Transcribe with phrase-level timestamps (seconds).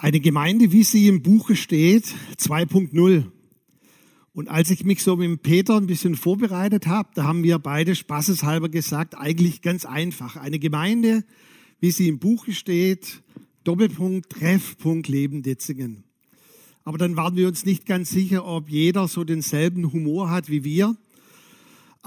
[0.00, 3.24] Eine Gemeinde, wie sie im Buche steht, 2.0.
[4.32, 7.96] Und als ich mich so mit Peter ein bisschen vorbereitet habe, da haben wir beide
[7.96, 10.36] spaßeshalber gesagt, eigentlich ganz einfach.
[10.36, 11.24] Eine Gemeinde,
[11.80, 13.24] wie sie im Buche steht,
[13.64, 16.04] Doppelpunkt, Treffpunkt, Leben Ditzingen.
[16.84, 20.62] Aber dann waren wir uns nicht ganz sicher, ob jeder so denselben Humor hat wie
[20.62, 20.96] wir.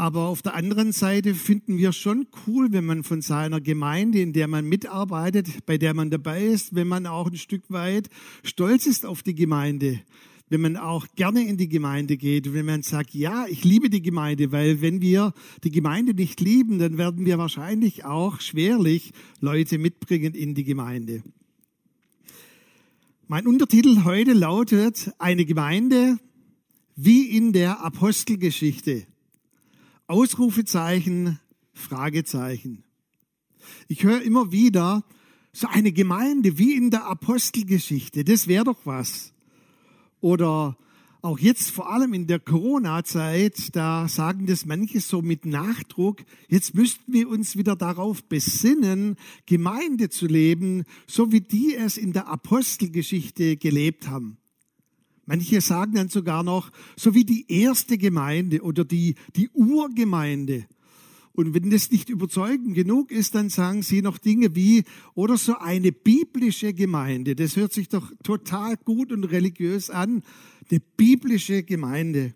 [0.02, 4.34] Aber auf der anderen Seite finden wir schon cool, wenn man von seiner Gemeinde, in
[4.34, 8.10] der man mitarbeitet, bei der man dabei ist, wenn man auch ein Stück weit
[8.42, 10.02] stolz ist auf die Gemeinde,
[10.50, 14.02] wenn man auch gerne in die Gemeinde geht, wenn man sagt, ja, ich liebe die
[14.02, 19.78] Gemeinde, weil wenn wir die Gemeinde nicht lieben, dann werden wir wahrscheinlich auch schwerlich Leute
[19.78, 21.22] mitbringen in die Gemeinde.
[23.28, 26.18] Mein Untertitel heute lautet Eine Gemeinde
[26.96, 29.06] wie in der Apostelgeschichte.
[30.12, 31.40] Ausrufezeichen,
[31.74, 32.84] Fragezeichen.
[33.88, 35.06] Ich höre immer wieder,
[35.54, 39.32] so eine Gemeinde wie in der Apostelgeschichte, das wäre doch was.
[40.20, 40.78] Oder
[41.22, 46.76] auch jetzt vor allem in der Corona-Zeit, da sagen das manche so mit Nachdruck, jetzt
[46.76, 49.16] müssten wir uns wieder darauf besinnen,
[49.46, 54.41] Gemeinde zu leben, so wie die es in der Apostelgeschichte gelebt haben.
[55.32, 60.66] Manche sagen dann sogar noch, so wie die erste Gemeinde oder die, die Urgemeinde.
[61.32, 64.84] Und wenn das nicht überzeugend genug ist, dann sagen sie noch Dinge wie,
[65.14, 67.38] oder so eine biblische Gemeinde.
[67.38, 70.24] Das hört sich doch total gut und religiös an.
[70.70, 72.36] Eine biblische Gemeinde.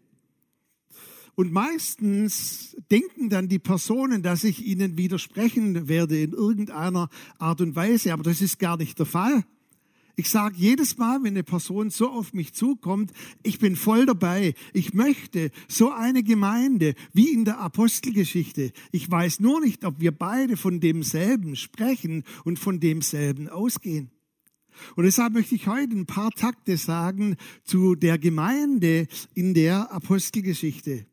[1.36, 7.76] Und meistens denken dann die Personen, dass ich ihnen widersprechen werde in irgendeiner Art und
[7.76, 8.14] Weise.
[8.14, 9.44] Aber das ist gar nicht der Fall.
[10.18, 13.12] Ich sage jedes Mal, wenn eine Person so auf mich zukommt,
[13.44, 14.54] ich bin voll dabei.
[14.74, 18.72] Ich möchte so eine Gemeinde wie in der Apostelgeschichte.
[18.92, 24.12] Ich weiß nur nicht, ob wir beide von demselben sprechen und von demselben ausgehen.
[24.96, 31.06] Und deshalb möchte ich heute ein paar Takte sagen zu der Gemeinde in der Apostelgeschichte.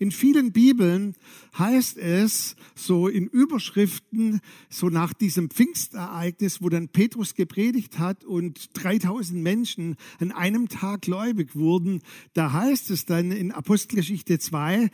[0.00, 1.14] In vielen Bibeln
[1.58, 8.70] heißt es so in Überschriften, so nach diesem Pfingstereignis, wo dann Petrus gepredigt hat und
[8.74, 14.88] 3000 Menschen an einem Tag gläubig wurden, da heißt es dann in Apostelgeschichte 2,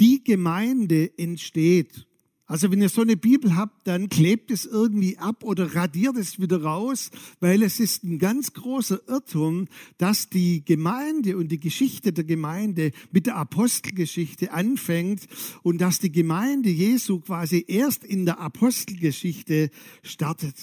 [0.00, 2.08] die Gemeinde entsteht.
[2.50, 6.40] Also wenn ihr so eine Bibel habt, dann klebt es irgendwie ab oder radiert es
[6.40, 9.68] wieder raus, weil es ist ein ganz großer Irrtum,
[9.98, 15.28] dass die Gemeinde und die Geschichte der Gemeinde mit der Apostelgeschichte anfängt
[15.62, 19.70] und dass die Gemeinde Jesu quasi erst in der Apostelgeschichte
[20.02, 20.56] startet.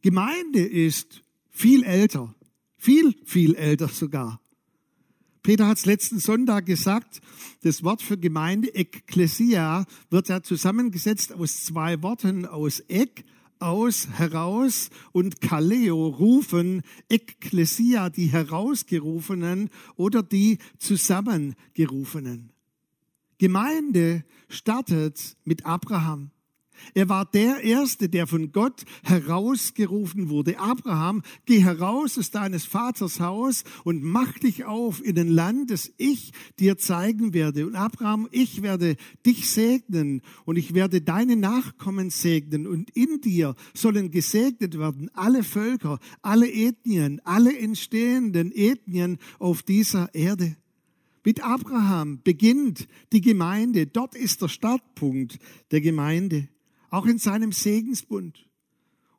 [0.00, 2.34] Gemeinde ist viel älter,
[2.78, 4.39] viel, viel älter sogar.
[5.42, 7.20] Peter hat es letzten Sonntag gesagt,
[7.62, 13.24] das Wort für Gemeinde, Ekklesia, wird ja zusammengesetzt aus zwei Worten, aus Ek,
[13.58, 22.52] aus, heraus und Kaleo, rufen, Ekklesia, die Herausgerufenen oder die Zusammengerufenen.
[23.38, 26.30] Gemeinde startet mit Abraham.
[26.94, 30.58] Er war der Erste, der von Gott herausgerufen wurde.
[30.58, 35.92] Abraham, geh heraus aus deines Vaters Haus und mach dich auf in ein Land, das
[35.96, 37.66] ich dir zeigen werde.
[37.66, 42.66] Und Abraham, ich werde dich segnen und ich werde deine Nachkommen segnen.
[42.66, 50.14] Und in dir sollen gesegnet werden alle Völker, alle Ethnien, alle entstehenden Ethnien auf dieser
[50.14, 50.56] Erde.
[51.24, 53.86] Mit Abraham beginnt die Gemeinde.
[53.86, 55.38] Dort ist der Startpunkt
[55.70, 56.48] der Gemeinde
[56.90, 58.46] auch in seinem Segensbund.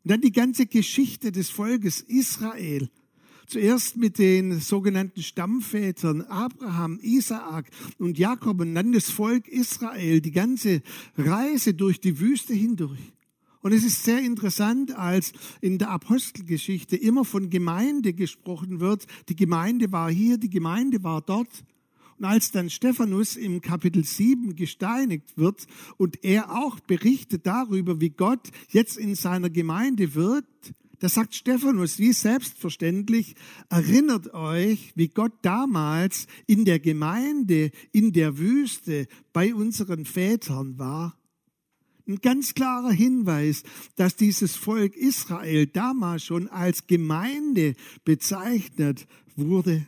[0.03, 2.89] Und dann die ganze Geschichte des Volkes Israel.
[3.47, 10.31] Zuerst mit den sogenannten Stammvätern Abraham, Isaak und Jakob und dann das Volk Israel, die
[10.31, 10.81] ganze
[11.17, 13.11] Reise durch die Wüste hindurch.
[13.61, 19.05] Und es ist sehr interessant, als in der Apostelgeschichte immer von Gemeinde gesprochen wird.
[19.29, 21.63] Die Gemeinde war hier, die Gemeinde war dort.
[22.21, 25.65] Und als dann Stephanus im Kapitel 7 gesteinigt wird
[25.97, 31.97] und er auch berichtet darüber, wie Gott jetzt in seiner Gemeinde wirkt, da sagt Stephanus
[31.97, 33.33] wie selbstverständlich,
[33.69, 41.17] erinnert euch, wie Gott damals in der Gemeinde, in der Wüste bei unseren Vätern war.
[42.07, 43.63] Ein ganz klarer Hinweis,
[43.95, 47.73] dass dieses Volk Israel damals schon als Gemeinde
[48.05, 49.87] bezeichnet wurde.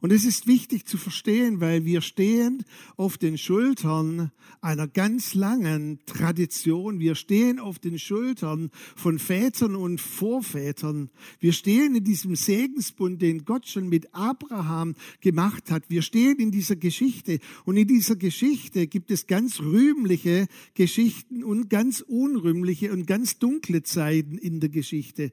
[0.00, 2.64] Und es ist wichtig zu verstehen, weil wir stehen
[2.96, 4.30] auf den Schultern
[4.62, 7.00] einer ganz langen Tradition.
[7.00, 11.10] Wir stehen auf den Schultern von Vätern und Vorvätern.
[11.38, 15.84] Wir stehen in diesem Segensbund, den Gott schon mit Abraham gemacht hat.
[15.88, 17.38] Wir stehen in dieser Geschichte.
[17.66, 23.82] Und in dieser Geschichte gibt es ganz rühmliche Geschichten und ganz unrühmliche und ganz dunkle
[23.82, 25.32] Zeiten in der Geschichte.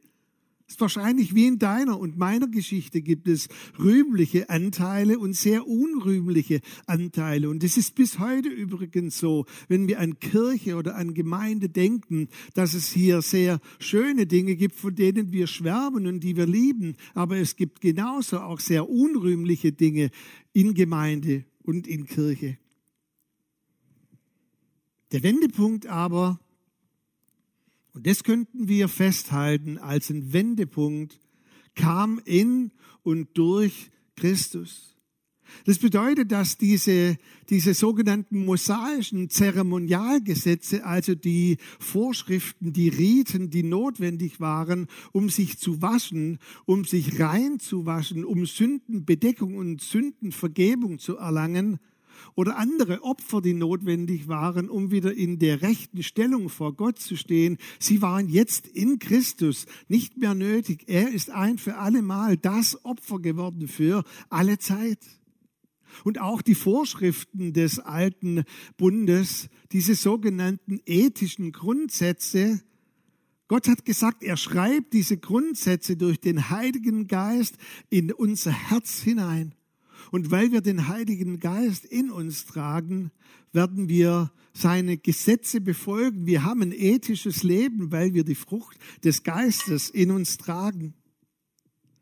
[0.68, 3.48] Ist wahrscheinlich wie in deiner und meiner Geschichte gibt es
[3.80, 7.50] rühmliche Anteile und sehr unrühmliche Anteile.
[7.50, 12.28] Und es ist bis heute übrigens so, wenn wir an Kirche oder an Gemeinde denken,
[12.54, 16.98] dass es hier sehr schöne Dinge gibt, von denen wir schwärmen und die wir lieben.
[17.14, 20.12] Aber es gibt genauso auch sehr unrühmliche Dinge
[20.52, 22.58] in Gemeinde und in Kirche.
[25.14, 26.42] Der Wendepunkt aber
[27.98, 31.20] und das könnten wir festhalten als ein Wendepunkt,
[31.74, 32.70] kam in
[33.02, 34.96] und durch Christus.
[35.66, 37.18] Das bedeutet, dass diese,
[37.50, 45.82] diese sogenannten mosaischen Zeremonialgesetze, also die Vorschriften, die Riten, die notwendig waren, um sich zu
[45.82, 51.80] waschen, um sich rein zu waschen, um Sündenbedeckung und Sündenvergebung zu erlangen,
[52.36, 57.16] oder andere Opfer, die notwendig waren, um wieder in der rechten Stellung vor Gott zu
[57.16, 57.58] stehen.
[57.80, 60.86] Sie waren jetzt in Christus nicht mehr nötig.
[60.88, 65.00] Er ist ein für alle Mal das Opfer geworden für alle Zeit.
[66.04, 68.44] Und auch die Vorschriften des alten
[68.78, 72.62] Bundes, diese sogenannten ethischen Grundsätze,
[73.48, 77.58] Gott hat gesagt, er schreibt diese Grundsätze durch den Heiligen Geist
[77.90, 79.56] in unser Herz hinein.
[80.12, 83.12] Und weil wir den Heiligen Geist in uns tragen,
[83.51, 86.25] werden wir seine Gesetze befolgen.
[86.25, 90.94] Wir haben ein ethisches Leben, weil wir die Frucht des Geistes in uns tragen.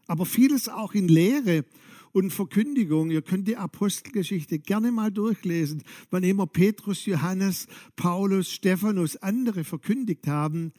[0.08, 1.66] Aber vieles auch in Lehre
[2.12, 3.12] und Verkündigung.
[3.12, 10.28] Ihr könnt die Apostelgeschichte gerne mal durchlesen, wann immer Petrus, Johannes, Paulus, Stephanus, andere verkündigt
[10.28, 10.72] haben.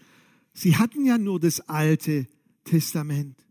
[0.55, 2.27] Sie hatten ja nur das Alte
[2.65, 3.46] Testament.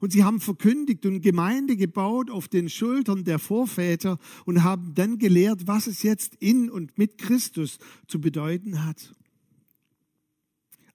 [0.00, 5.18] Und sie haben verkündigt und Gemeinde gebaut auf den Schultern der Vorväter und haben dann
[5.18, 9.14] gelehrt, was es jetzt in und mit Christus zu bedeuten hat.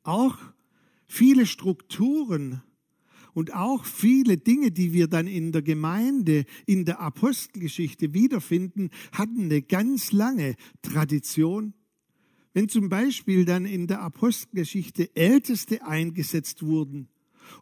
[0.03, 0.37] Auch
[1.07, 2.61] viele Strukturen
[3.33, 9.45] und auch viele Dinge, die wir dann in der Gemeinde, in der Apostelgeschichte wiederfinden, hatten
[9.45, 11.73] eine ganz lange Tradition.
[12.53, 17.07] Wenn zum Beispiel dann in der Apostelgeschichte Älteste eingesetzt wurden,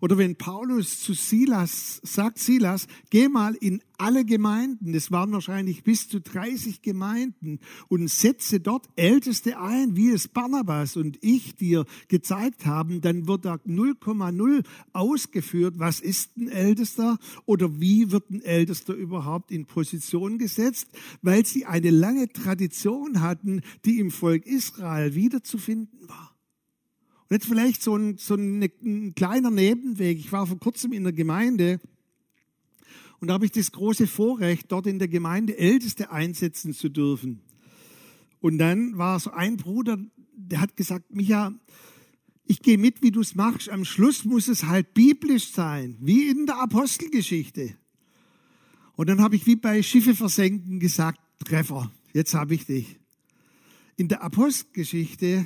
[0.01, 5.83] oder wenn Paulus zu Silas sagt, Silas, geh mal in alle Gemeinden, das waren wahrscheinlich
[5.83, 7.59] bis zu 30 Gemeinden,
[7.89, 13.45] und setze dort Älteste ein, wie es Barnabas und ich dir gezeigt haben, dann wird
[13.45, 14.63] da 0,0
[14.93, 20.87] ausgeführt, was ist ein Ältester oder wie wird ein Ältester überhaupt in Position gesetzt,
[21.21, 26.28] weil sie eine lange Tradition hatten, die im Volk Israel wiederzufinden war.
[27.29, 30.17] Und jetzt vielleicht so ein, so ein, ein kleiner Nebenweg.
[30.17, 31.79] Ich war vor kurzem in der Gemeinde
[33.19, 37.41] und da habe ich das große Vorrecht, dort in der Gemeinde Älteste einsetzen zu dürfen.
[38.39, 39.97] Und dann war so ein Bruder,
[40.35, 41.53] der hat gesagt, Micha,
[42.45, 43.69] ich gehe mit, wie du es machst.
[43.69, 47.75] Am Schluss muss es halt biblisch sein, wie in der Apostelgeschichte.
[48.95, 52.99] Und dann habe ich wie bei Schiffe versenken gesagt, Treffer, jetzt habe ich dich.
[53.97, 55.45] In der Apostelgeschichte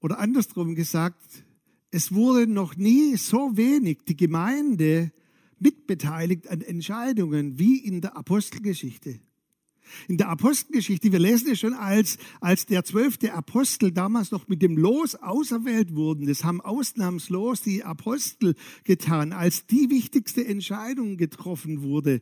[0.00, 1.44] oder andersrum gesagt,
[1.90, 5.12] es wurde noch nie so wenig die Gemeinde
[5.58, 9.20] mitbeteiligt an Entscheidungen wie in der Apostelgeschichte.
[10.08, 14.62] In der Apostelgeschichte, wir lesen es schon, als, als der zwölfte Apostel damals noch mit
[14.62, 18.54] dem Los auserwählt wurden, das haben ausnahmslos die Apostel
[18.84, 22.20] getan, als die wichtigste Entscheidung getroffen wurde,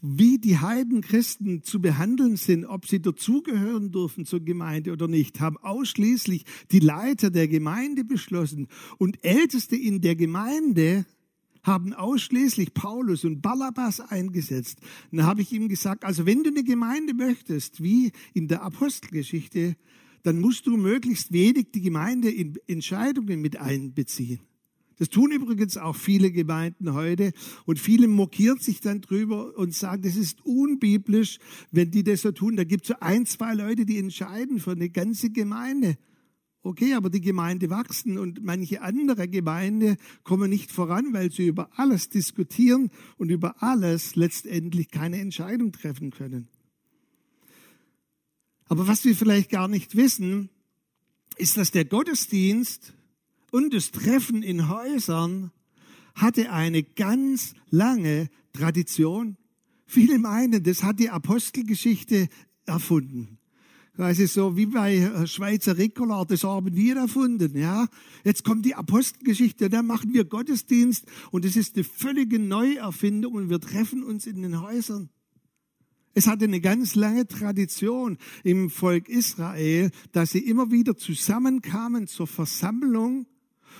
[0.00, 5.56] wie die Heidenchristen zu behandeln sind, ob sie dazugehören dürfen zur Gemeinde oder nicht, haben
[5.56, 11.06] ausschließlich die Leiter der Gemeinde beschlossen und Älteste in der Gemeinde
[11.62, 14.80] haben ausschließlich Paulus und Ballabas eingesetzt.
[15.10, 18.62] Und da habe ich ihm gesagt, also wenn du eine Gemeinde möchtest, wie in der
[18.62, 19.76] Apostelgeschichte,
[20.22, 24.40] dann musst du möglichst wenig die Gemeinde in Entscheidungen mit einbeziehen.
[24.98, 27.32] Das tun übrigens auch viele Gemeinden heute
[27.66, 31.38] und viele mokieren sich dann drüber und sagen, das ist unbiblisch,
[31.70, 32.56] wenn die das so tun.
[32.56, 35.96] Da gibt es so ein, zwei Leute, die entscheiden für eine ganze Gemeinde.
[36.62, 41.70] Okay, aber die Gemeinde wachsen und manche andere Gemeinde kommen nicht voran, weil sie über
[41.78, 46.48] alles diskutieren und über alles letztendlich keine Entscheidung treffen können.
[48.66, 50.50] Aber was wir vielleicht gar nicht wissen,
[51.36, 52.92] ist, dass der Gottesdienst
[53.50, 55.52] und das Treffen in Häusern
[56.14, 59.36] hatte eine ganz lange Tradition.
[59.86, 62.28] Viele meinen, das hat die Apostelgeschichte
[62.66, 63.38] erfunden.
[63.98, 67.88] Das ist so wie bei äh, Schweizer Ricola, das haben wir erfunden, ja.
[68.22, 73.50] Jetzt kommt die Apostelgeschichte, da machen wir Gottesdienst und es ist eine völlige Neuerfindung und
[73.50, 75.08] wir treffen uns in den Häusern.
[76.14, 82.28] Es hatte eine ganz lange Tradition im Volk Israel, dass sie immer wieder zusammenkamen zur
[82.28, 83.26] Versammlung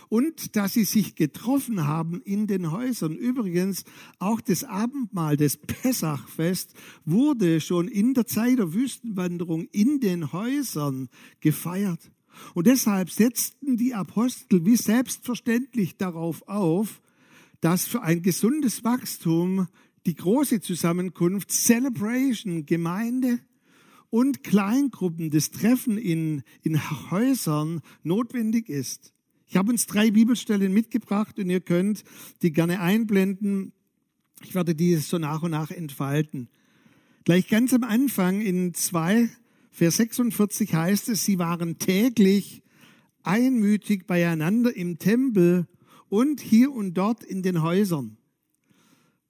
[0.08, 3.14] und dass sie sich getroffen haben in den Häusern.
[3.14, 3.84] Übrigens,
[4.18, 6.74] auch das Abendmahl, das Pessachfest,
[7.04, 11.08] wurde schon in der Zeit der Wüstenwanderung in den Häusern
[11.40, 12.10] gefeiert.
[12.54, 17.00] Und deshalb setzten die Apostel wie selbstverständlich darauf auf,
[17.60, 19.66] dass für ein gesundes Wachstum
[20.06, 23.40] die große Zusammenkunft, Celebration, Gemeinde
[24.10, 29.12] und Kleingruppen, das Treffen in, in Häusern notwendig ist.
[29.48, 32.04] Ich habe uns drei Bibelstellen mitgebracht und ihr könnt
[32.42, 33.72] die gerne einblenden.
[34.44, 36.48] Ich werde die so nach und nach entfalten.
[37.24, 39.28] Gleich ganz am Anfang in 2,
[39.70, 42.62] Vers 46 heißt es, sie waren täglich
[43.22, 45.66] einmütig beieinander im Tempel
[46.08, 48.18] und hier und dort in den Häusern.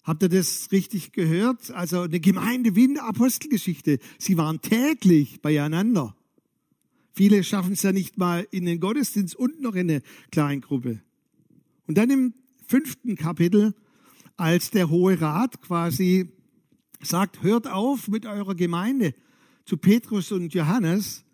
[0.02, 1.70] Habt ihr das richtig gehört?
[1.70, 3.98] Also eine Gemeinde wie in der Apostelgeschichte.
[4.18, 6.16] Sie waren täglich beieinander.
[7.18, 11.00] Viele schaffen es ja nicht mal in den Gottesdienst und noch in eine Kleingruppe.
[11.88, 12.32] Und dann im
[12.68, 13.75] fünften Kapitel,
[14.37, 16.30] als der Hohe Rat quasi
[17.02, 19.16] sagt, hört auf mit eurer Gemeinde
[19.64, 21.25] zu Petrus und Johannes,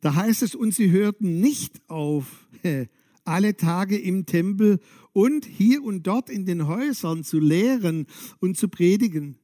[0.00, 2.48] da heißt es, und sie hörten nicht auf,
[3.26, 4.80] alle Tage im Tempel
[5.12, 8.06] und hier und dort in den Häusern zu lehren
[8.40, 9.36] und zu predigen.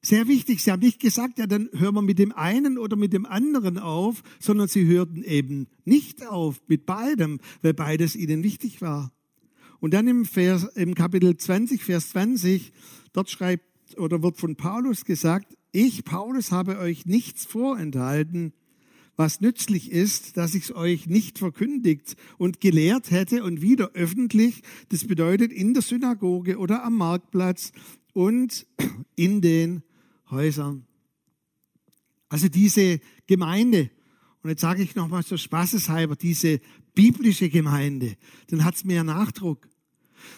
[0.00, 3.12] Sehr wichtig, sie haben nicht gesagt, ja, dann hören wir mit dem einen oder mit
[3.12, 8.80] dem anderen auf, sondern sie hörten eben nicht auf mit beidem, weil beides ihnen wichtig
[8.80, 9.12] war.
[9.80, 12.72] Und dann im, Vers, im Kapitel 20, Vers 20,
[13.12, 13.64] dort schreibt
[13.96, 18.52] oder wird von Paulus gesagt, ich, Paulus, habe euch nichts vorenthalten,
[19.16, 24.62] was nützlich ist, dass ich es euch nicht verkündigt und gelehrt hätte und wieder öffentlich.
[24.90, 27.72] Das bedeutet in der Synagoge oder am Marktplatz
[28.12, 28.66] und
[29.16, 29.82] in den
[30.30, 30.86] Häusern.
[32.28, 33.90] Also diese Gemeinde,
[34.42, 36.60] und jetzt sage ich nochmal so spaßeshalber, diese
[36.94, 38.16] biblische Gemeinde,
[38.48, 39.68] dann hat es mehr Nachdruck.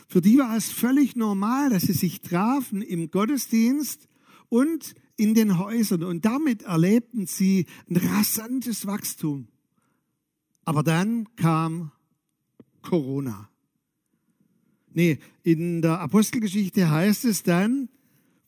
[0.09, 4.09] Für die war es völlig normal, dass sie sich trafen im Gottesdienst
[4.49, 9.49] und in den Häusern und damit erlebten sie ein rasantes Wachstum.
[10.65, 11.93] Aber dann kam
[12.83, 13.51] Corona.
[14.93, 17.89] Nee, in der Apostelgeschichte heißt es dann,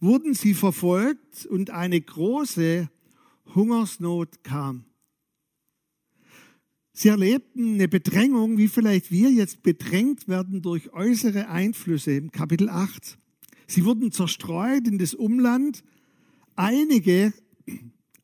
[0.03, 2.91] wurden sie verfolgt und eine große
[3.55, 4.85] Hungersnot kam.
[6.93, 12.69] Sie erlebten eine Bedrängung, wie vielleicht wir jetzt bedrängt werden durch äußere Einflüsse im Kapitel
[12.69, 13.17] 8.
[13.67, 15.83] Sie wurden zerstreut in das Umland
[16.55, 17.33] Einige,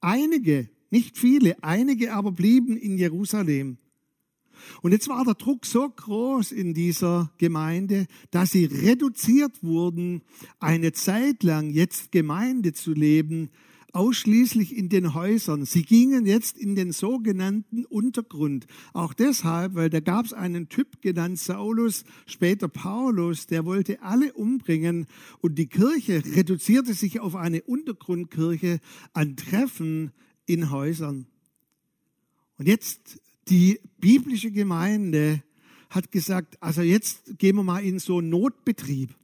[0.01, 3.79] einige, nicht viele, einige aber blieben in Jerusalem.
[4.83, 10.23] Und jetzt war der Druck so groß in dieser Gemeinde, dass sie reduziert wurden,
[10.59, 13.51] eine Zeit lang jetzt Gemeinde zu leben,
[13.93, 15.65] ausschließlich in den Häusern.
[15.65, 18.67] Sie gingen jetzt in den sogenannten Untergrund.
[18.93, 24.33] Auch deshalb, weil da gab es einen Typ genannt Saulus, später Paulus, der wollte alle
[24.35, 25.07] umbringen
[25.41, 28.81] und die Kirche reduzierte sich auf eine Untergrundkirche
[29.15, 30.13] an Treffen
[30.47, 31.27] in Häusern.
[32.59, 33.21] Und jetzt
[33.51, 35.43] die biblische Gemeinde
[35.91, 39.15] hat gesagt, also jetzt gehen wir mal in so einen Notbetrieb.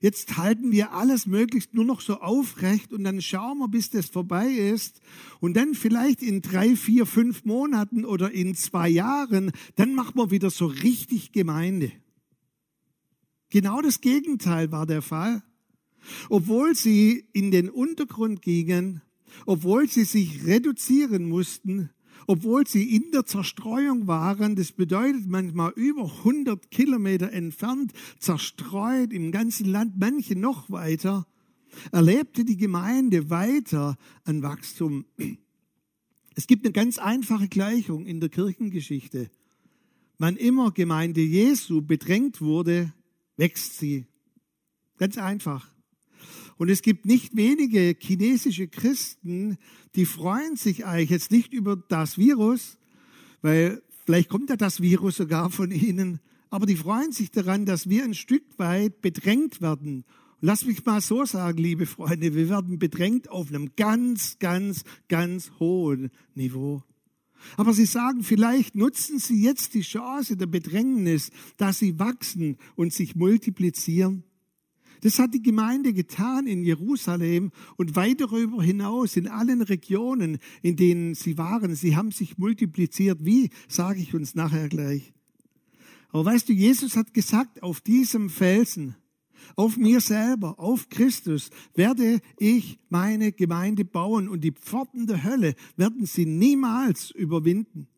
[0.00, 4.06] Jetzt halten wir alles möglichst nur noch so aufrecht und dann schauen wir, bis das
[4.06, 5.00] vorbei ist.
[5.40, 10.30] Und dann vielleicht in drei, vier, fünf Monaten oder in zwei Jahren, dann machen wir
[10.30, 11.92] wieder so richtig Gemeinde.
[13.50, 15.42] Genau das Gegenteil war der Fall.
[16.28, 19.02] Obwohl sie in den Untergrund gingen,
[19.46, 21.90] obwohl sie sich reduzieren mussten,
[22.26, 24.56] obwohl sie in der Zerstreuung waren.
[24.56, 31.26] Das bedeutet manchmal über 100 Kilometer entfernt, zerstreut im ganzen Land, manche noch weiter,
[31.92, 35.04] erlebte die Gemeinde weiter ein Wachstum.
[36.34, 39.30] Es gibt eine ganz einfache Gleichung in der Kirchengeschichte.
[40.18, 42.92] Wann immer Gemeinde Jesu bedrängt wurde,
[43.36, 44.06] wächst sie.
[44.98, 45.68] Ganz einfach.
[46.58, 49.56] Und es gibt nicht wenige chinesische Christen,
[49.94, 52.76] die freuen sich eigentlich jetzt nicht über das Virus,
[53.42, 57.88] weil vielleicht kommt ja das Virus sogar von ihnen, aber die freuen sich daran, dass
[57.88, 60.04] wir ein Stück weit bedrängt werden.
[60.40, 64.82] Und lass mich mal so sagen, liebe Freunde, wir werden bedrängt auf einem ganz, ganz,
[65.08, 66.82] ganz hohen Niveau.
[67.56, 72.92] Aber sie sagen, vielleicht nutzen sie jetzt die Chance der Bedrängnis, dass sie wachsen und
[72.92, 74.24] sich multiplizieren.
[75.02, 80.76] Das hat die Gemeinde getan in Jerusalem und weit darüber hinaus in allen Regionen, in
[80.76, 81.74] denen sie waren.
[81.74, 83.24] Sie haben sich multipliziert.
[83.24, 85.12] Wie, sage ich uns nachher gleich.
[86.10, 88.96] Aber weißt du, Jesus hat gesagt, auf diesem Felsen,
[89.56, 95.54] auf mir selber, auf Christus, werde ich meine Gemeinde bauen und die Pforten der Hölle
[95.76, 97.88] werden sie niemals überwinden.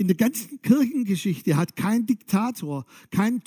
[0.00, 3.42] In der ganzen Kirchengeschichte hat kein Diktator, kein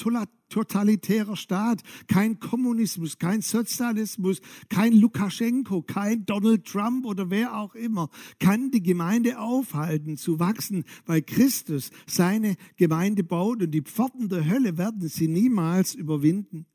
[0.49, 8.11] totalitärer Staat, kein Kommunismus, kein Sozialismus, kein Lukaschenko, kein Donald Trump oder wer auch immer,
[8.37, 14.47] kann die Gemeinde aufhalten zu wachsen, weil Christus seine Gemeinde baut und die Pforten der
[14.47, 16.67] Hölle werden sie niemals überwinden.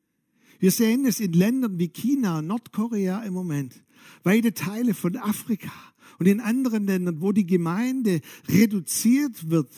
[0.58, 3.82] Wir sehen es in Ländern wie China, Nordkorea im Moment,
[4.24, 5.70] weite Teile von Afrika
[6.18, 9.70] und in anderen Ländern, wo die Gemeinde reduziert wird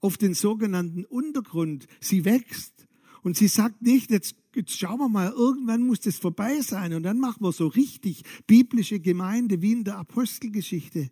[0.00, 1.86] auf den sogenannten Untergrund.
[2.00, 2.86] Sie wächst
[3.22, 7.04] und sie sagt nicht, jetzt, jetzt schauen wir mal, irgendwann muss das vorbei sein und
[7.04, 11.10] dann machen wir so richtig biblische Gemeinde wie in der Apostelgeschichte.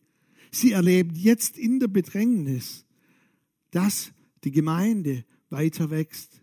[0.51, 2.85] Sie erlebt jetzt in der Bedrängnis,
[3.71, 4.13] dass
[4.45, 6.43] die Gemeinde weiter wächst.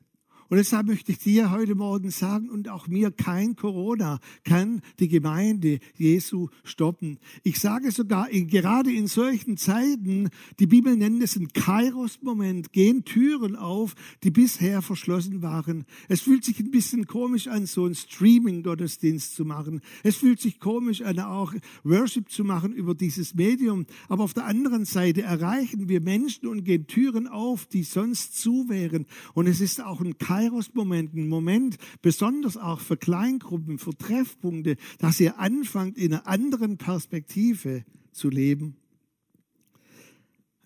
[0.53, 5.07] Und deshalb möchte ich dir heute Morgen sagen, und auch mir, kein Corona kann die
[5.07, 7.17] Gemeinde Jesu stoppen.
[7.41, 10.29] Ich sage sogar, gerade in solchen Zeiten,
[10.59, 15.85] die Bibel nennt es ein Kairos-Moment, gehen Türen auf, die bisher verschlossen waren.
[16.07, 19.81] Es fühlt sich ein bisschen komisch an, so einen Streaming-Gottesdienst zu machen.
[20.03, 21.51] Es fühlt sich komisch an, auch
[21.83, 23.87] Worship zu machen über dieses Medium.
[24.07, 28.69] Aber auf der anderen Seite erreichen wir Menschen und gehen Türen auf, die sonst zu
[28.69, 29.07] wären.
[29.33, 34.75] Und es ist auch ein Kairos Kairos-Moment, ein Moment, besonders auch für Kleingruppen, für Treffpunkte,
[34.99, 38.75] dass ihr anfangt, in einer anderen Perspektive zu leben.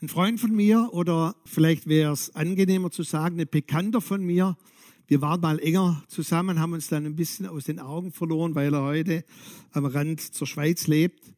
[0.02, 4.58] Ein Freund von mir oder vielleicht wäre es angenehmer zu sagen, ein Bekannter von mir,
[5.06, 8.74] wir waren mal enger zusammen, haben uns dann ein bisschen aus den Augen verloren, weil
[8.74, 9.26] er heute
[9.72, 11.34] am Rand zur Schweiz lebt.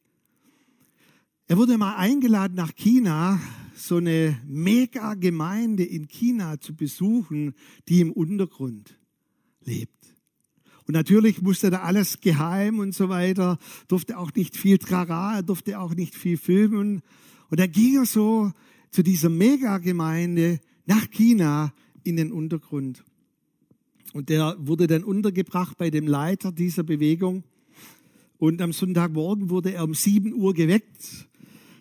[1.46, 3.38] Er wurde mal eingeladen nach China
[3.80, 7.54] so eine Mega-Gemeinde in China zu besuchen,
[7.88, 8.98] die im Untergrund
[9.64, 10.14] lebt.
[10.86, 13.58] Und natürlich musste da alles geheim und so weiter,
[13.88, 17.02] durfte auch nicht viel Trara, durfte auch nicht viel filmen.
[17.48, 18.52] Und da ging er so
[18.90, 21.72] zu dieser Mega-Gemeinde nach China
[22.02, 23.04] in den Untergrund.
[24.12, 27.44] Und der wurde dann untergebracht bei dem Leiter dieser Bewegung.
[28.38, 31.28] Und am Sonntagmorgen wurde er um 7 Uhr geweckt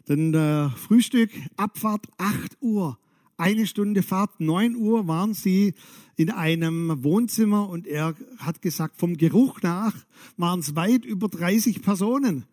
[0.10, 2.98] dann äh, Frühstück, Abfahrt 8 Uhr.
[3.38, 5.76] Eine Stunde Fahrt, 9 Uhr waren sie
[6.17, 9.93] in einem Wohnzimmer und er hat gesagt, vom Geruch nach
[10.36, 12.45] waren es weit über 30 Personen.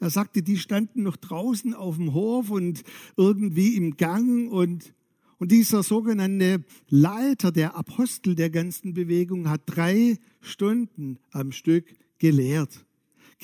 [0.00, 2.82] Er sagte, die standen noch draußen auf dem Hof und
[3.16, 4.92] irgendwie im Gang und,
[5.38, 12.83] und dieser sogenannte Leiter, der Apostel der ganzen Bewegung, hat drei Stunden am Stück gelehrt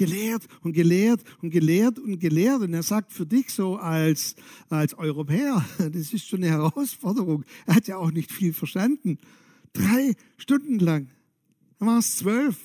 [0.00, 2.62] gelehrt und gelehrt und gelehrt und gelehrt.
[2.62, 4.34] Und er sagt für dich so als,
[4.70, 7.44] als Europäer, das ist schon eine Herausforderung.
[7.66, 9.18] Er hat ja auch nicht viel verstanden.
[9.74, 11.10] Drei Stunden lang.
[11.78, 12.56] Dann war es zwölf.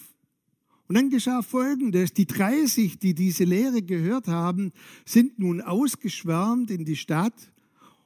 [0.88, 2.14] Und dann geschah Folgendes.
[2.14, 4.72] Die 30, die diese Lehre gehört haben,
[5.04, 7.52] sind nun ausgeschwärmt in die Stadt.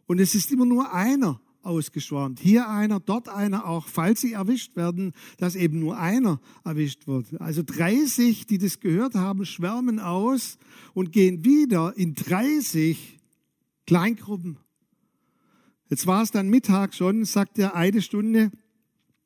[0.07, 1.39] Und es ist immer nur einer
[1.69, 2.39] ausgeschwärmt.
[2.39, 7.39] Hier einer, dort einer, auch falls sie erwischt werden, dass eben nur einer erwischt wird.
[7.39, 10.57] Also 30, die das gehört haben, schwärmen aus
[10.93, 13.19] und gehen wieder in 30
[13.85, 14.57] Kleingruppen.
[15.89, 18.51] Jetzt war es dann Mittag schon, sagt er eine Stunde,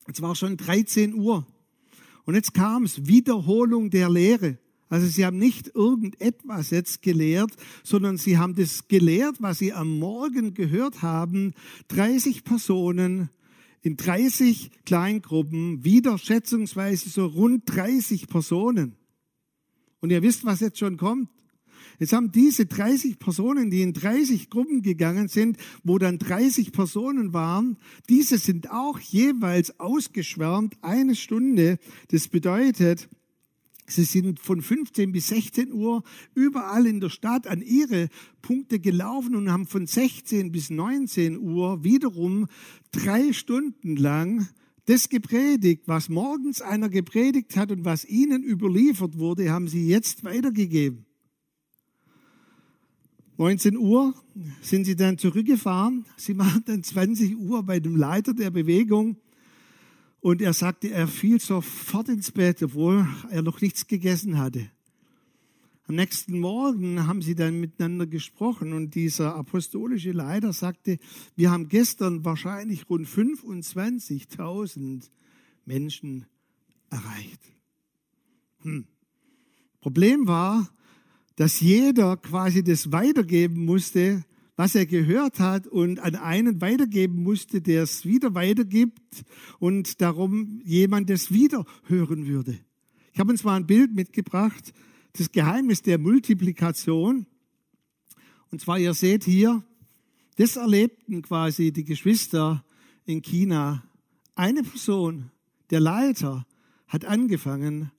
[0.08, 1.47] jetzt war schon 13 Uhr.
[2.25, 4.58] Und jetzt kam es, Wiederholung der Lehre.
[4.93, 7.49] Also sie haben nicht irgendetwas jetzt gelehrt,
[7.84, 11.56] sondern sie haben das gelehrt, was sie am Morgen gehört haben.
[11.88, 13.32] 30 Personen
[13.82, 18.95] in 30 Kleingruppen, wieder schätzungsweise so rund 30 Personen.
[19.99, 21.27] Und ihr wisst, was jetzt schon kommt.
[21.97, 27.34] Jetzt haben diese 30 Personen, die in 30 Gruppen gegangen sind, wo dann 30 Personen
[27.34, 27.77] waren,
[28.10, 31.79] diese sind auch jeweils ausgeschwärmt, eine Stunde.
[32.10, 33.10] Das bedeutet,
[33.85, 36.03] Sie sind von 15 bis 16 Uhr
[36.35, 38.09] überall in der Stadt an ihre
[38.41, 42.47] Punkte gelaufen und haben von 16 bis 19 Uhr wiederum
[42.91, 44.47] drei Stunden lang
[44.85, 50.23] das gepredigt, was morgens einer gepredigt hat und was ihnen überliefert wurde, haben sie jetzt
[50.23, 51.05] weitergegeben.
[53.37, 54.13] 19 Uhr
[54.61, 56.05] sind sie dann zurückgefahren.
[56.17, 59.17] Sie waren dann 20 Uhr bei dem Leiter der Bewegung
[60.23, 64.71] und er sagte, er fiel sofort ins Bett, obwohl er noch nichts gegessen hatte.
[65.86, 70.97] Am nächsten Morgen haben sie dann miteinander gesprochen und dieser apostolische Leiter sagte,
[71.36, 75.09] wir haben gestern wahrscheinlich rund 25.000
[75.65, 76.25] Menschen
[76.89, 77.41] erreicht.
[78.62, 78.86] Hm.
[79.81, 80.69] Problem war,
[81.36, 84.23] dass jeder quasi das weitergeben musste,
[84.55, 89.25] was er gehört hat und an einen weitergeben musste, der es wieder weitergibt
[89.59, 92.59] und darum jemand es wieder hören würde.
[93.13, 94.73] Ich habe uns mal ein Bild mitgebracht,
[95.13, 97.25] das Geheimnis der Multiplikation.
[98.51, 99.63] Und zwar, ihr seht hier,
[100.35, 102.65] Das erlebten quasi die Geschwister
[103.05, 103.83] in China.
[104.35, 105.29] Eine Person,
[105.69, 106.47] der Leiter,
[106.87, 107.91] hat angefangen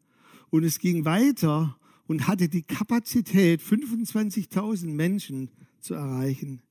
[0.50, 5.50] und es ging weiter und hatte die Kapazität, 25.000 Menschen
[5.84, 6.62] zu erreichen.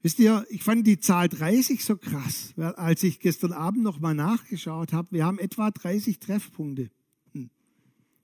[0.00, 4.92] Wisst ihr, ich fand die Zahl 30 so krass, als ich gestern Abend nochmal nachgeschaut
[4.92, 5.08] habe.
[5.10, 6.90] Wir haben etwa 30 Treffpunkte.
[7.32, 7.50] Hm.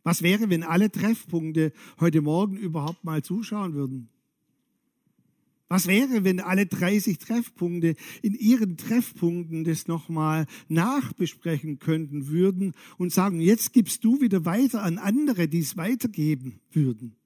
[0.04, 4.08] Was wäre, wenn alle Treffpunkte heute Morgen überhaupt mal zuschauen würden?
[5.68, 13.12] Was wäre, wenn alle 30 Treffpunkte in ihren Treffpunkten das nochmal nachbesprechen könnten würden und
[13.12, 17.16] sagen, jetzt gibst du wieder weiter an andere, die es weitergeben würden?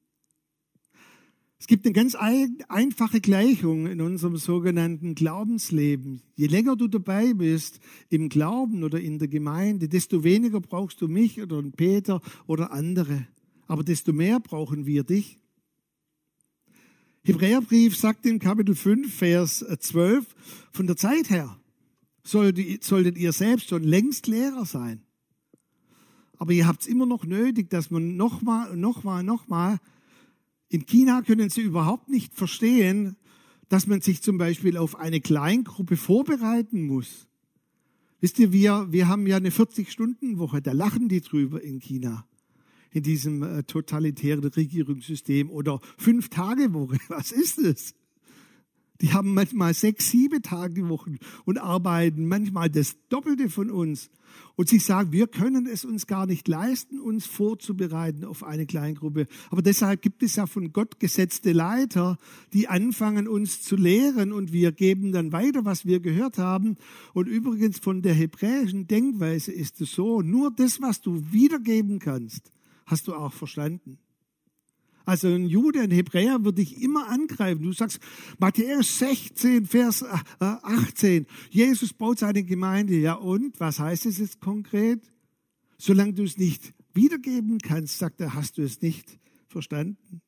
[1.60, 6.22] Es gibt eine ganz einfache Gleichung in unserem sogenannten Glaubensleben.
[6.36, 11.08] Je länger du dabei bist im Glauben oder in der Gemeinde, desto weniger brauchst du
[11.08, 13.26] mich oder Peter oder andere.
[13.66, 15.40] Aber desto mehr brauchen wir dich.
[17.24, 20.26] Hebräerbrief sagt in Kapitel 5, Vers 12,
[20.70, 21.58] von der Zeit her
[22.22, 25.02] solltet ihr selbst schon längst Lehrer sein.
[26.38, 29.80] Aber ihr habt es immer noch nötig, dass man nochmal, nochmal, nochmal,
[30.68, 33.16] in China können sie überhaupt nicht verstehen,
[33.68, 37.26] dass man sich zum Beispiel auf eine Kleingruppe vorbereiten muss.
[38.20, 42.26] Wisst ihr, wir, wir haben ja eine 40-Stunden-Woche, da lachen die drüber in China
[42.90, 46.98] in diesem äh, totalitären Regierungssystem oder fünf Tage Woche.
[47.08, 47.94] Was ist es?
[49.00, 54.10] Die haben manchmal sechs, sieben Tage Wochen und arbeiten manchmal das Doppelte von uns.
[54.56, 59.28] Und sie sagen, wir können es uns gar nicht leisten, uns vorzubereiten auf eine Kleingruppe.
[59.50, 62.18] Aber deshalb gibt es ja von Gott gesetzte Leiter,
[62.52, 66.76] die anfangen, uns zu lehren und wir geben dann weiter, was wir gehört haben.
[67.14, 72.50] Und übrigens von der hebräischen Denkweise ist es so, nur das, was du wiedergeben kannst,
[72.84, 73.98] hast du auch verstanden.
[75.08, 77.62] Also ein Jude, ein Hebräer würde dich immer angreifen.
[77.62, 77.98] Du sagst,
[78.38, 80.04] Matthäus 16, Vers
[80.38, 82.94] 18, äh, Jesus baut seine Gemeinde.
[82.94, 85.00] Ja und, was heißt es jetzt konkret?
[85.78, 90.20] Solange du es nicht wiedergeben kannst, sagt er, hast du es nicht verstanden.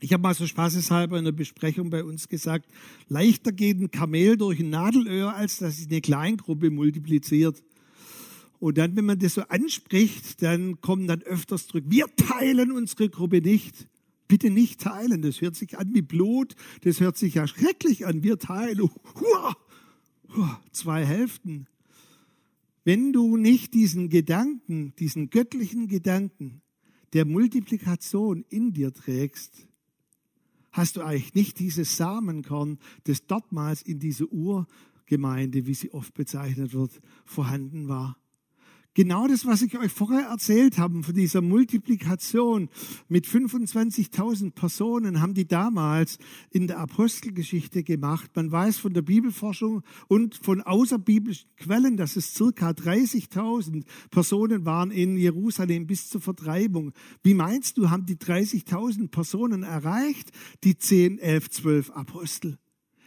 [0.00, 2.70] Ich habe mal so spaßeshalber in einer Besprechung bei uns gesagt,
[3.08, 7.62] leichter geht ein Kamel durch ein Nadelöhr, als dass sich eine Kleingruppe multipliziert.
[8.64, 13.10] Und dann, wenn man das so anspricht, dann kommen dann öfters zurück, wir teilen unsere
[13.10, 13.90] Gruppe nicht.
[14.26, 18.22] Bitte nicht teilen, das hört sich an wie Blut, das hört sich ja schrecklich an,
[18.22, 18.80] wir teilen.
[18.80, 19.54] Hua,
[20.34, 21.66] hua, zwei Hälften.
[22.84, 26.62] Wenn du nicht diesen Gedanken, diesen göttlichen Gedanken
[27.12, 29.68] der Multiplikation in dir trägst,
[30.72, 36.72] hast du eigentlich nicht dieses Samenkorn, das dortmals in dieser Urgemeinde, wie sie oft bezeichnet
[36.72, 38.16] wird, vorhanden war.
[38.96, 42.68] Genau das, was ich euch vorher erzählt habe, von dieser Multiplikation
[43.08, 46.18] mit 25.000 Personen, haben die damals
[46.50, 48.30] in der Apostelgeschichte gemacht.
[48.36, 54.92] Man weiß von der Bibelforschung und von außerbiblischen Quellen, dass es circa 30.000 Personen waren
[54.92, 56.92] in Jerusalem bis zur Vertreibung.
[57.24, 60.30] Wie meinst du, haben die 30.000 Personen erreicht,
[60.62, 62.58] die 10, 11, 12 Apostel?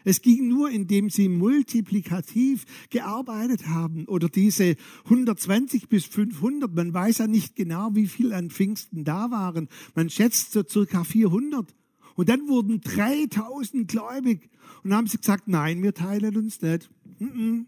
[0.08, 6.74] Es ging nur, indem sie multiplikativ gearbeitet haben oder diese 120 bis 500.
[6.74, 9.68] Man weiß ja nicht genau, wie viel an Pfingsten da waren.
[9.96, 11.76] Man schätzt so circa 400.
[12.16, 14.50] Und dann wurden 3000 gläubig.
[14.86, 16.90] Und haben sie gesagt, nein, wir teilen uns nicht.
[17.20, 17.66] Mm -mm.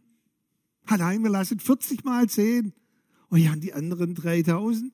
[0.86, 2.72] Allein, wir lassen 40 mal 10.
[3.28, 4.94] Und ja, die anderen 3000.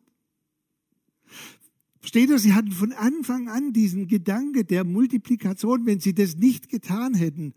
[2.05, 6.69] Versteht ihr, sie hatten von Anfang an diesen Gedanke der Multiplikation, wenn sie das nicht
[6.69, 7.55] getan hätten.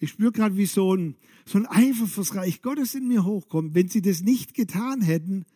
[0.00, 3.74] Ich spüre gerade, wie so ein, so ein Eifer fürs Reich Gottes in mir hochkommt.
[3.74, 5.46] Wenn sie das nicht getan hätten,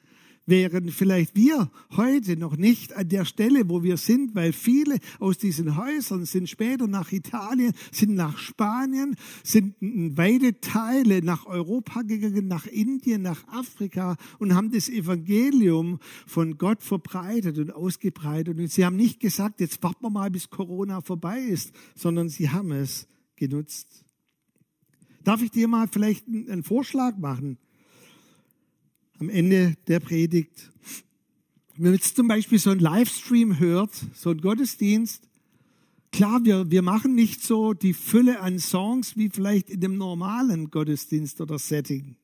[0.47, 5.39] wären vielleicht wir heute noch nicht an der Stelle, wo wir sind, weil viele aus
[5.39, 12.03] diesen Häusern sind später nach Italien, sind nach Spanien, sind in weite Teile nach Europa
[12.03, 18.59] gegangen, nach Indien, nach Afrika und haben das Evangelium von Gott verbreitet und ausgebreitet.
[18.59, 22.51] Und sie haben nicht gesagt, jetzt warten wir mal, bis Corona vorbei ist, sondern sie
[22.51, 24.05] haben es genutzt.
[25.23, 27.59] Darf ich dir mal vielleicht einen Vorschlag machen?
[29.21, 30.73] Am Ende der Predigt.
[31.77, 35.29] Wenn man jetzt zum Beispiel so einen Livestream hört, so einen Gottesdienst,
[36.11, 40.71] klar, wir, wir machen nicht so die Fülle an Songs wie vielleicht in dem normalen
[40.71, 42.17] Gottesdienst oder Setting.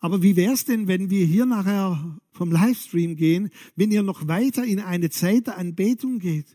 [0.00, 4.26] Aber wie wäre es denn, wenn wir hier nachher vom Livestream gehen, wenn ihr noch
[4.26, 6.46] weiter in eine Zeit der Anbetung geht?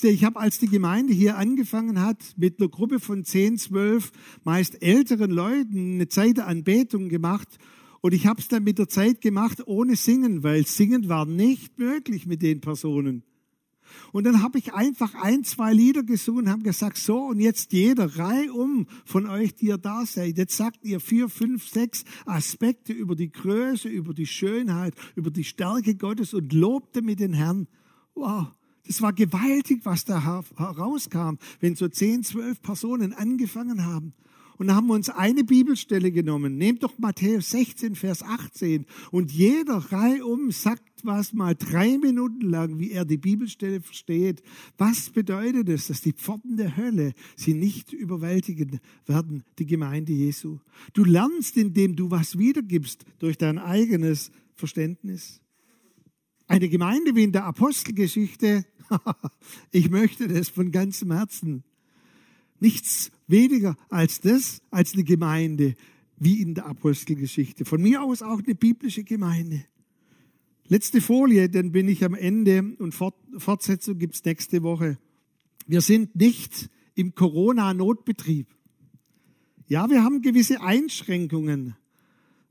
[0.00, 4.12] Ich habe, als die Gemeinde hier angefangen hat, mit einer Gruppe von 10, 12,
[4.44, 7.58] meist älteren Leuten eine Zeit der Anbetung gemacht
[8.00, 11.78] und ich habe es dann mit der Zeit gemacht ohne Singen, weil Singen war nicht
[11.78, 13.24] möglich mit den Personen.
[14.12, 17.72] Und dann habe ich einfach ein, zwei Lieder gesungen und habe gesagt, so und jetzt
[17.72, 22.92] jeder reihum von euch, die ihr da seid, jetzt sagt ihr vier, fünf, sechs Aspekte
[22.92, 27.66] über die Größe, über die Schönheit, über die Stärke Gottes und lobte mit den Herrn.
[28.14, 28.48] Wow,
[28.86, 34.14] das war gewaltig, was da herauskam, wenn so zehn, zwölf Personen angefangen haben.
[34.58, 36.58] Und da haben wir uns eine Bibelstelle genommen.
[36.58, 38.86] Nehmt doch Matthäus 16, Vers 18.
[39.12, 44.42] Und jeder reihum sagt was mal drei Minuten lang, wie er die Bibelstelle versteht.
[44.76, 50.58] Was bedeutet es, dass die Pforten der Hölle sie nicht überwältigen werden, die Gemeinde Jesu?
[50.92, 55.40] Du lernst, indem du was wiedergibst durch dein eigenes Verständnis.
[56.48, 58.64] Eine Gemeinde wie in der Apostelgeschichte,
[59.70, 61.62] ich möchte das von ganzem Herzen.
[62.60, 65.74] Nichts weniger als das, als eine Gemeinde
[66.18, 67.64] wie in der Apostelgeschichte.
[67.64, 69.64] Von mir aus auch eine biblische Gemeinde.
[70.66, 74.98] Letzte Folie, dann bin ich am Ende und Fortsetzung gibt es nächste Woche.
[75.66, 78.48] Wir sind nicht im Corona-Notbetrieb.
[79.68, 81.76] Ja, wir haben gewisse Einschränkungen,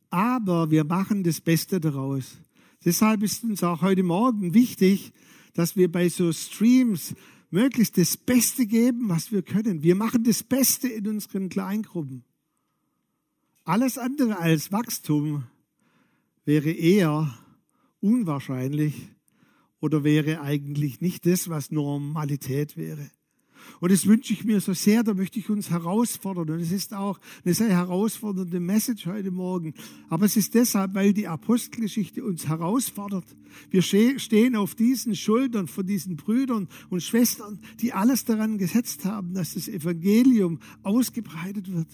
[0.10, 2.38] aber wir machen das Beste daraus.
[2.86, 5.12] Deshalb ist uns auch heute Morgen wichtig,
[5.54, 7.16] dass wir bei so Streams
[7.50, 9.84] möglichst das Beste geben, was wir können.
[9.84, 12.24] Wir machen das Beste in unseren Kleingruppen.
[13.64, 15.44] Alles andere als Wachstum
[16.46, 17.38] wäre eher
[18.00, 19.10] unwahrscheinlich
[19.80, 23.10] oder wäre eigentlich nicht das, was Normalität wäre.
[23.80, 26.50] Und das wünsche ich mir so sehr, da möchte ich uns herausfordern.
[26.50, 29.74] Und es ist auch eine sehr herausfordernde Message heute Morgen.
[30.10, 33.26] Aber es ist deshalb, weil die Apostelgeschichte uns herausfordert.
[33.70, 39.34] Wir stehen auf diesen Schultern von diesen Brüdern und Schwestern, die alles daran gesetzt haben,
[39.34, 41.88] dass das Evangelium ausgebreitet wird.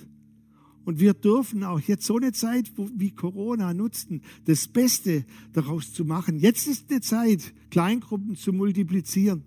[0.86, 6.04] Und wir dürfen auch jetzt so eine Zeit wie Corona nutzen, das Beste daraus zu
[6.04, 6.38] machen.
[6.38, 9.43] Jetzt ist eine Zeit, Kleingruppen zu multiplizieren.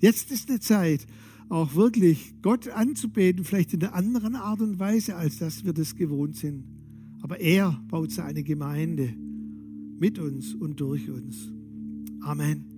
[0.00, 1.06] Jetzt ist eine Zeit,
[1.48, 5.94] auch wirklich Gott anzubeten, vielleicht in einer anderen Art und Weise, als dass wir das
[5.94, 6.64] gewohnt sind.
[7.22, 9.14] Aber er baut seine Gemeinde
[9.98, 11.50] mit uns und durch uns.
[12.20, 12.75] Amen.